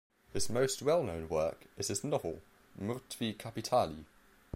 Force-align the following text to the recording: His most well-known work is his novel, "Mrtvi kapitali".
His 0.33 0.49
most 0.49 0.81
well-known 0.81 1.29
work 1.29 1.67
is 1.77 1.89
his 1.89 2.03
novel, 2.03 2.41
"Mrtvi 2.75 3.37
kapitali". 3.37 4.05